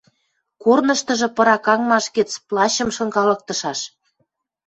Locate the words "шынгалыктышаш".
2.95-3.79